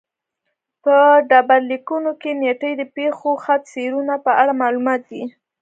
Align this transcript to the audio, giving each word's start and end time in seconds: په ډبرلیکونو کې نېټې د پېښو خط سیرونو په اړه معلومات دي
په 0.83 0.95
ډبرلیکونو 1.29 2.11
کې 2.21 2.31
نېټې 2.41 2.71
د 2.77 2.83
پېښو 2.95 3.31
خط 3.43 3.63
سیرونو 3.73 4.15
په 4.25 4.31
اړه 4.41 4.53
معلومات 4.61 5.01
دي 5.11 5.23